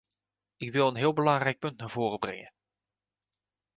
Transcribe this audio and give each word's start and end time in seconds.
Ik 0.57 0.71
wil 0.71 0.87
een 0.87 0.95
heel 0.95 1.13
belangrijk 1.13 1.59
punt 1.59 1.77
naar 1.77 1.89
voren 1.89 2.19
brengen. 2.19 2.53